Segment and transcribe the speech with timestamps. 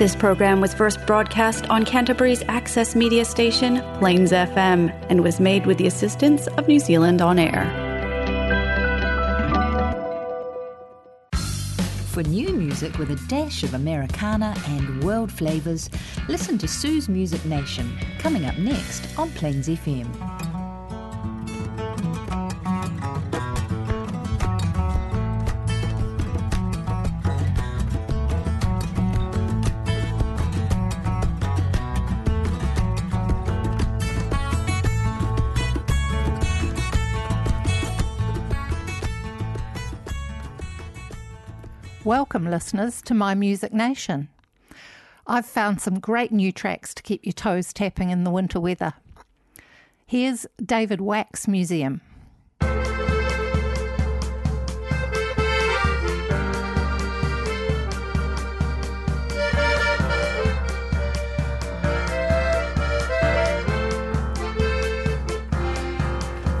[0.00, 5.66] This program was first broadcast on Canterbury's access media station, Plains FM, and was made
[5.66, 7.66] with the assistance of New Zealand On Air.
[12.06, 15.90] For new music with a dash of Americana and world flavours,
[16.28, 20.49] listen to Sioux's Music Nation, coming up next on Plains FM.
[42.10, 44.30] Welcome, listeners, to My Music Nation.
[45.28, 48.94] I've found some great new tracks to keep your toes tapping in the winter weather.
[50.08, 52.00] Here's David Wax Museum.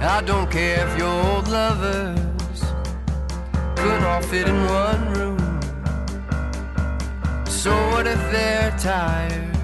[0.00, 2.20] I don't care if your old lovers
[3.74, 5.09] couldn't all fit in one.
[7.60, 9.54] So what if they're tired,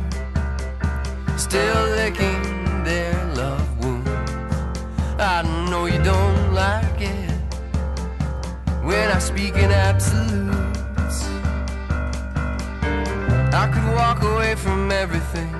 [1.38, 4.10] still licking their love wounds?
[5.18, 7.30] I know you don't like it
[8.84, 11.24] when I speak in absolutes.
[13.62, 15.50] I could walk away from everything,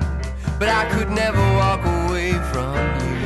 [0.59, 2.77] but I could never walk away from
[3.09, 3.16] you.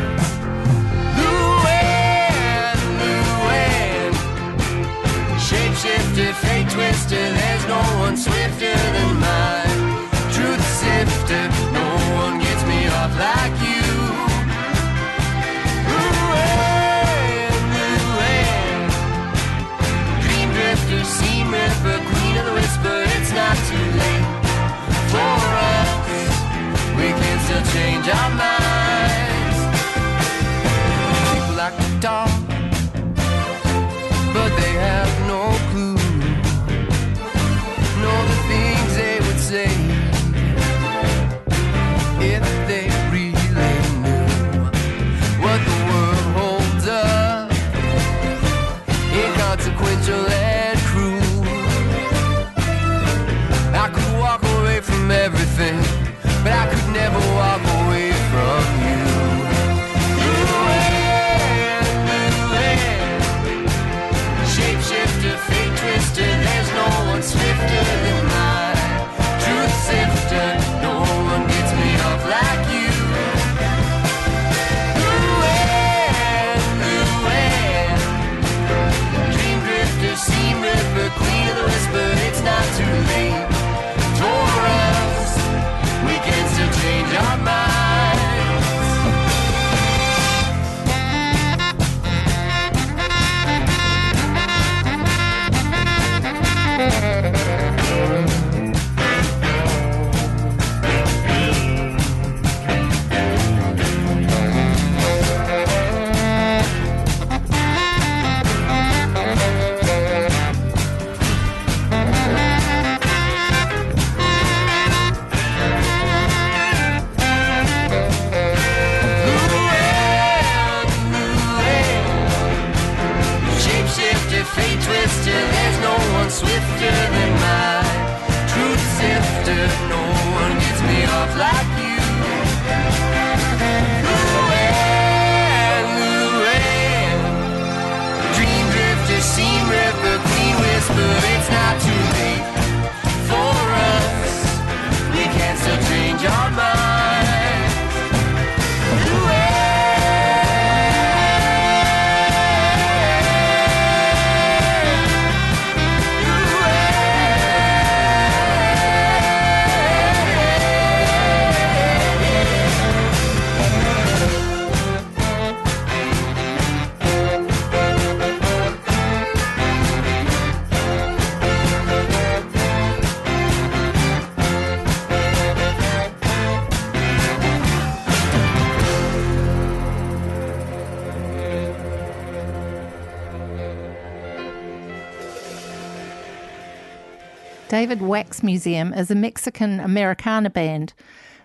[187.81, 190.93] David Wax Museum is a Mexican Americana band,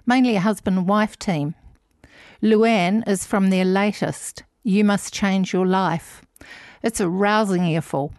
[0.05, 1.55] mainly a husband and wife team.
[2.43, 6.21] Luann is from their latest, You Must Change Your Life.
[6.83, 8.13] It's a rousing earful.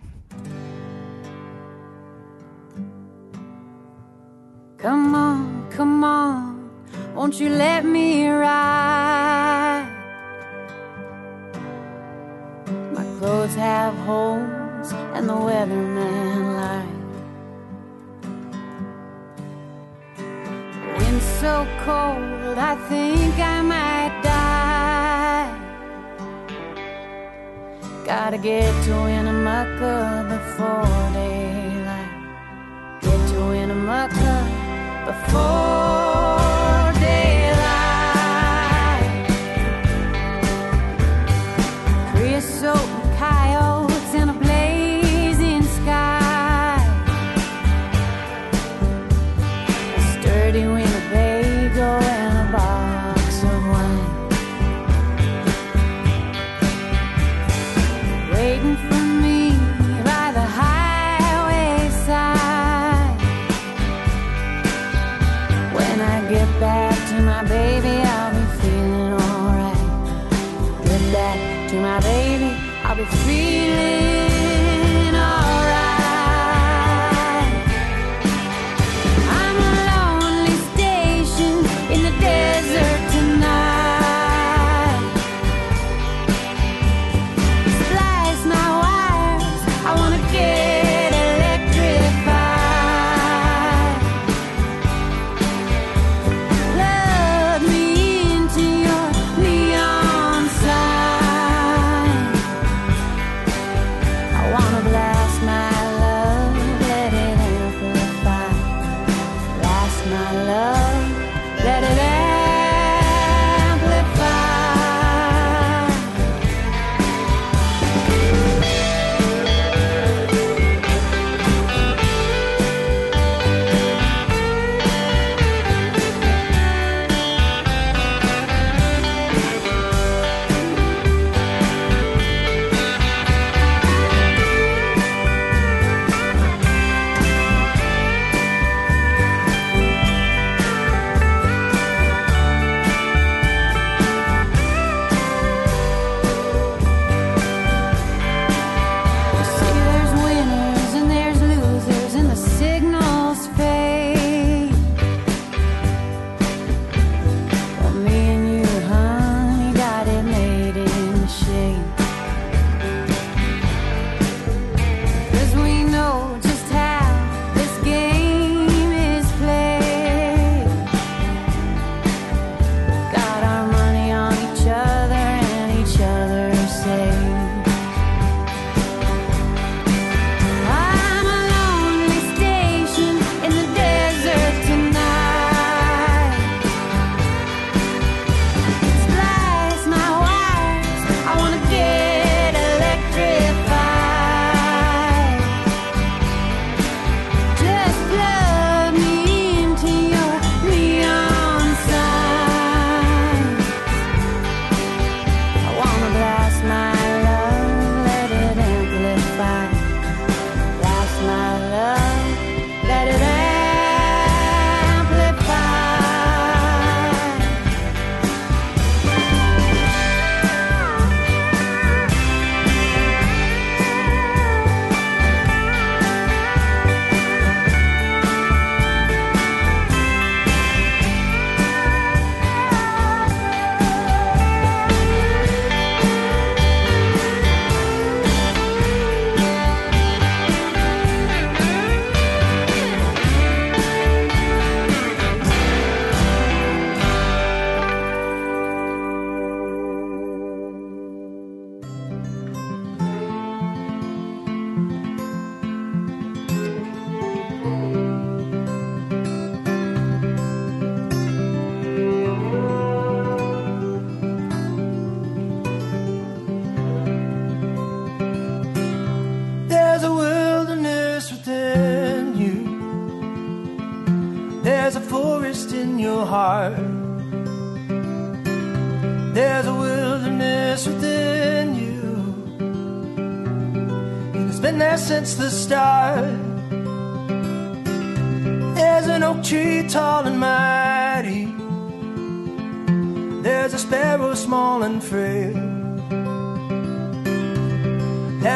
[4.80, 6.72] Come on, come on,
[7.14, 9.94] won't you let me ride?
[12.94, 16.37] My clothes have holes, and the weatherman
[21.40, 25.50] so cold, I think I might die.
[28.06, 32.12] Gotta get to Winnemucca before daylight.
[33.02, 34.36] Get to Winnemucca
[35.06, 35.78] before.
[50.52, 50.87] dirty wind.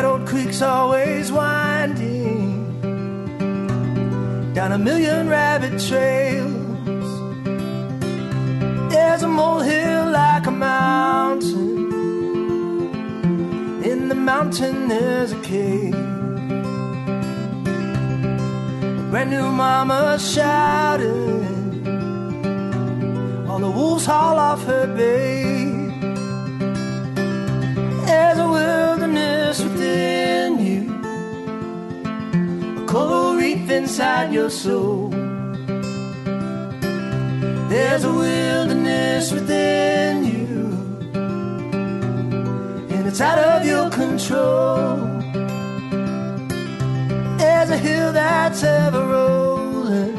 [0.02, 2.82] That old creek's always winding
[4.52, 7.12] down a million rabbit trails.
[8.92, 11.94] There's a molehill like a mountain.
[13.84, 15.94] In the mountain, there's a cave.
[19.02, 21.86] A brand new mama shouted
[23.46, 25.51] while the wolves haul off her baby.
[32.92, 35.10] Coral reef inside your soul.
[37.70, 40.58] There's a wilderness within you,
[42.94, 44.98] and it's out of your control.
[47.40, 50.18] There's a hill that's ever rolling,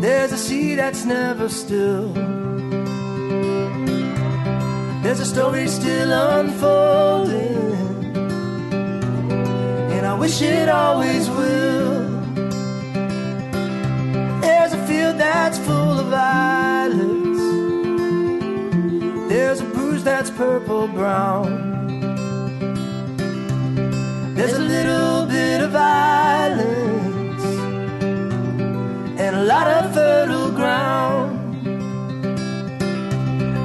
[0.00, 2.12] there's a sea that's never still.
[5.04, 7.73] There's a story still unfolding
[10.24, 12.08] wish it always will.
[14.40, 17.42] There's a field that's full of violets.
[19.28, 21.50] There's a bruise that's purple brown.
[24.34, 27.44] There's a little bit of violence
[29.20, 31.32] and a lot of fertile ground.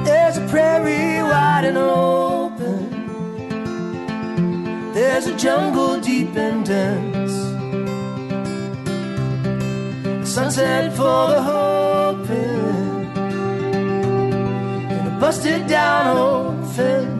[0.04, 2.90] There's a prairie wide and open.
[4.92, 7.36] There's a jungle deep and dense.
[10.22, 13.06] A sunset for the hoping.
[14.92, 17.19] And a busted down old fence.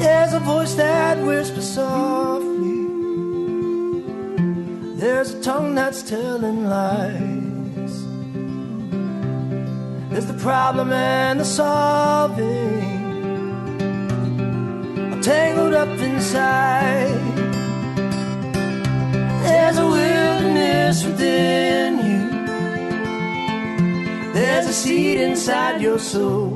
[0.00, 2.86] There's a voice that whispers softly.
[4.96, 7.94] There's a tongue that's telling lies.
[10.10, 12.82] There's the problem and the solving.
[15.12, 17.20] I'm tangled up inside.
[19.44, 22.22] There's a wilderness within you.
[24.32, 26.49] There's a seed inside your soul.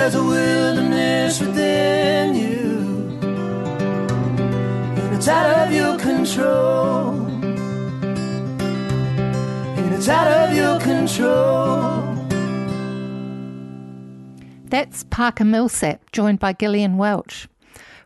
[0.00, 2.78] There's a wilderness within you.
[4.96, 7.10] And it's out of your control
[9.76, 12.00] and it's out of your control.
[14.70, 17.46] That's Parker Millsap, joined by Gillian Welch,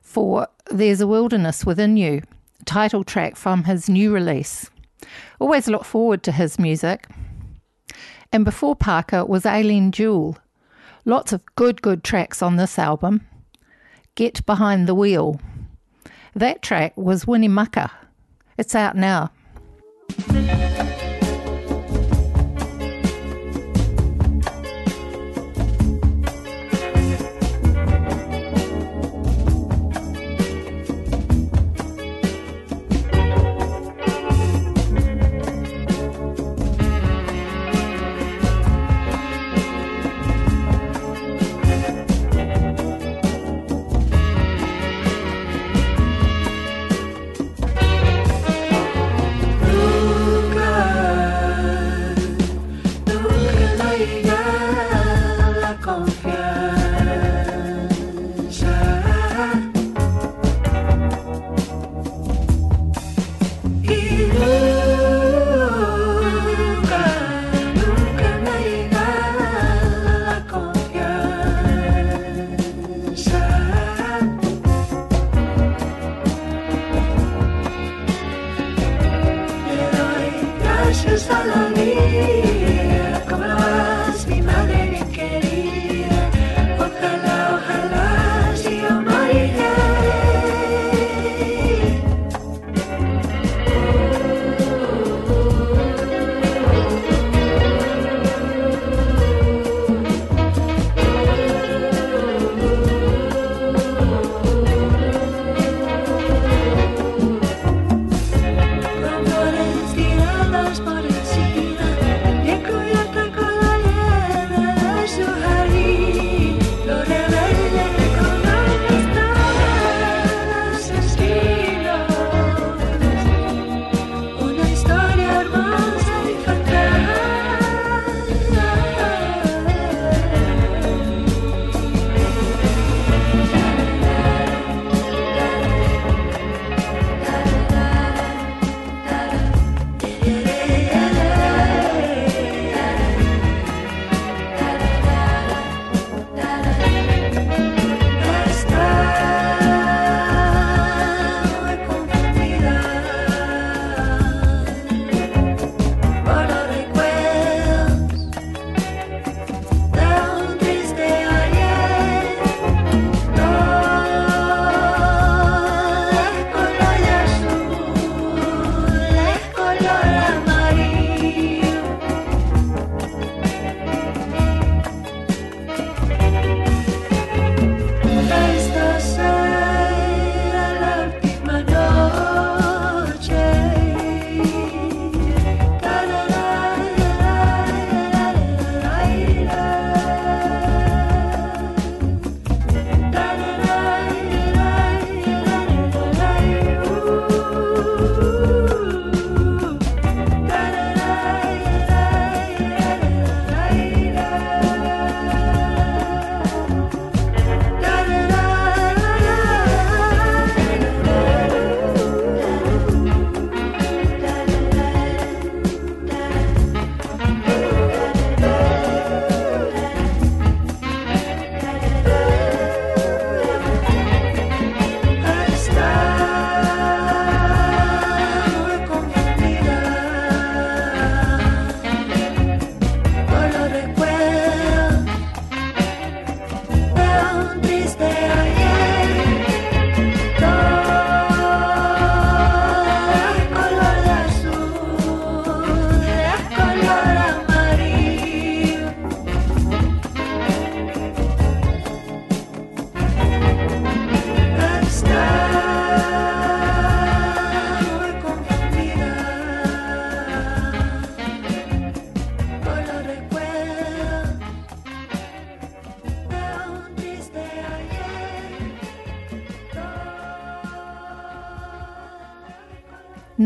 [0.02, 2.22] for There's a Wilderness Within You,
[2.64, 4.68] title track from his new release.
[5.38, 7.06] Always look forward to his music.
[8.32, 10.38] And before Parker was Eilen Jewell.
[11.06, 13.26] Lots of good, good tracks on this album.
[14.14, 15.38] Get Behind the Wheel.
[16.34, 17.90] That track was Winnemucca.
[18.56, 19.30] It's out now.
[53.94, 54.33] Hallelujah.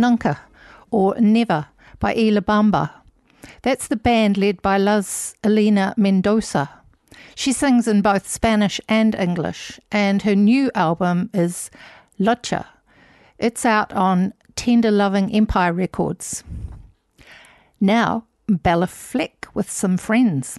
[0.00, 0.40] Nunca
[0.90, 1.66] or Never
[1.98, 2.90] by Y La Bamba.
[3.62, 6.70] That's the band led by Luz Elena Mendoza.
[7.34, 11.70] She sings in both Spanish and English, and her new album is
[12.18, 12.66] Lucha.
[13.38, 16.42] It's out on Tender Loving Empire Records.
[17.80, 20.58] Now, Bela Fleck with some friends.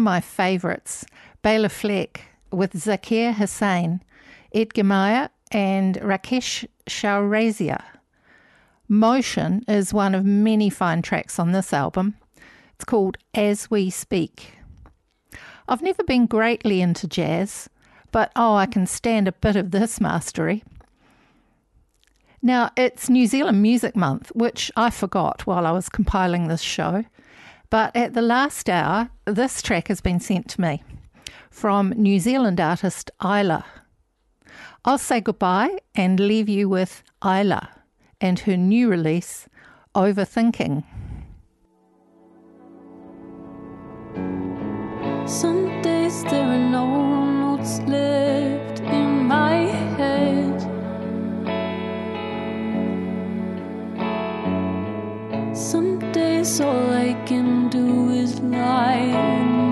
[0.00, 1.04] Of my favourites,
[1.42, 4.02] Bela Fleck with Zakir Hussain,
[4.54, 7.82] Edgar Meyer, and Rakesh Chaurasia.
[8.88, 12.14] Motion is one of many fine tracks on this album.
[12.76, 14.54] It's called As We Speak.
[15.68, 17.68] I've never been greatly into jazz,
[18.10, 20.64] but oh, I can stand a bit of this mastery.
[22.40, 27.04] Now, it's New Zealand Music Month, which I forgot while I was compiling this show.
[27.70, 30.82] But at the last hour, this track has been sent to me
[31.50, 33.64] from New Zealand artist Isla.
[34.84, 37.68] I'll say goodbye and leave you with Isla
[38.20, 39.48] and her new release,
[39.94, 40.84] Overthinking.
[45.28, 49.54] Some days there are no notes left in my
[49.96, 50.60] head.
[55.56, 55.89] Some
[56.40, 59.69] all I can do is lie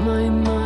[0.00, 0.59] my mind.